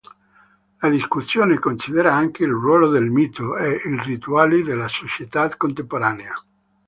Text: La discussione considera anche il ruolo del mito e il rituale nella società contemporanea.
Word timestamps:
La 0.81 0.89
discussione 0.89 1.59
considera 1.59 2.15
anche 2.15 2.41
il 2.43 2.49
ruolo 2.49 2.89
del 2.89 3.11
mito 3.11 3.55
e 3.55 3.79
il 3.85 3.99
rituale 3.99 4.63
nella 4.63 4.87
società 4.87 5.47
contemporanea. 5.55 6.33